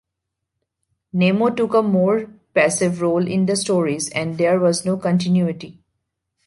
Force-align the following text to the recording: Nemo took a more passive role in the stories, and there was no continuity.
Nemo 1.13 1.51
took 1.51 1.75
a 1.75 1.83
more 1.83 2.25
passive 2.55 3.03
role 3.03 3.27
in 3.27 3.45
the 3.45 3.55
stories, 3.55 4.09
and 4.09 4.35
there 4.39 4.59
was 4.59 4.83
no 4.83 4.97
continuity. 4.97 5.77